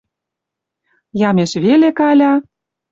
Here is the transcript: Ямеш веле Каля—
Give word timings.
Ямеш 1.29 1.51
веле 1.63 1.89
Каля— 1.97 2.33